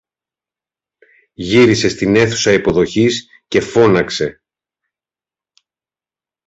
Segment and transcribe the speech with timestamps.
[1.33, 4.41] Γύρισε στην αίθουσα υποδοχής και φώναξε